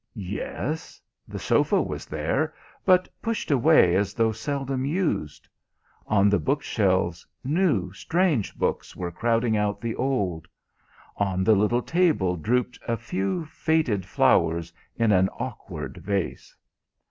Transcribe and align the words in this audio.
Yes, 0.15 0.99
the 1.27 1.37
sofa 1.37 1.79
was 1.79 2.07
there, 2.07 2.55
but 2.85 3.07
pushed 3.21 3.51
away 3.51 3.95
as 3.95 4.15
though 4.15 4.31
seldom 4.31 4.83
used; 4.83 5.47
on 6.07 6.27
the 6.27 6.39
bookshelves 6.39 7.23
new, 7.43 7.93
strange 7.93 8.57
books 8.57 8.95
were 8.95 9.11
crowding 9.11 9.55
out 9.55 9.79
the 9.79 9.93
old; 9.93 10.47
on 11.17 11.43
the 11.43 11.53
little 11.53 11.83
table 11.83 12.35
drooped 12.35 12.79
a 12.87 12.97
few 12.97 13.45
faded 13.45 14.03
flowers 14.03 14.73
in 14.95 15.11
an 15.11 15.29
awkward 15.37 15.97
vase. 15.97 16.55